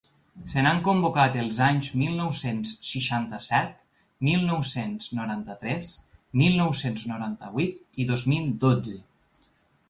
Se 0.51 0.61
n’han 0.67 0.77
convocat 0.85 1.35
els 1.41 1.57
anys 1.65 1.89
mil 2.03 2.15
nou-cents 2.19 2.71
seixanta-set, 2.91 3.75
mil 4.29 4.41
nou-cents 4.47 5.11
noranta-tres, 5.19 5.91
mil 6.43 6.59
nou-cents 6.63 7.05
noranta-vuit 7.13 8.03
i 8.03 8.09
dos 8.15 8.27
mil 8.35 8.51
dotze. 8.67 8.99